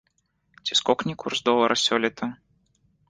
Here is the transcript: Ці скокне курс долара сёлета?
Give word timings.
Ці 0.65 0.77
скокне 0.79 1.13
курс 1.23 1.43
долара 1.49 1.75
сёлета? 1.85 2.33